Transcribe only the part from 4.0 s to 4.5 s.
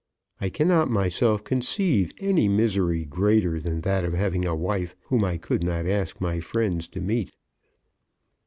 of having